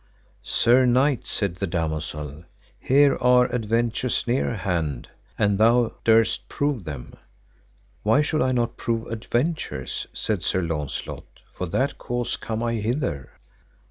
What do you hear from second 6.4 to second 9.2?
prove them. Why should I not prove